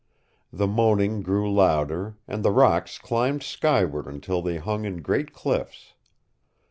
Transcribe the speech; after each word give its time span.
The 0.51 0.65
moaning 0.65 1.21
grew 1.21 1.53
louder, 1.53 2.17
and 2.27 2.41
the 2.43 2.49
rocks 2.49 2.97
climbed 2.97 3.43
skyward 3.43 4.07
until 4.07 4.41
they 4.41 4.57
hung 4.57 4.83
in 4.83 5.03
great 5.03 5.31
cliffs. 5.31 5.93